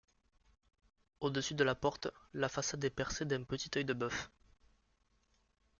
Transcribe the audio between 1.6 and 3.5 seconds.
la porte, la façade est percée d'un